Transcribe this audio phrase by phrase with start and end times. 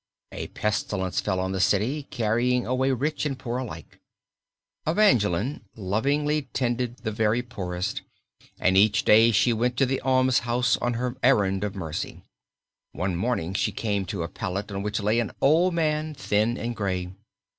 [0.31, 3.99] A pestilence fell on the city, carrying away rich and poor alike.
[4.87, 8.01] Evangeline lovingly tended the very poorest,
[8.59, 12.23] and each day she went to the almshouse on her errand of mercy.
[12.93, 16.75] One morning she came to a pallet on which lay an old man, thin and
[16.75, 17.11] gray.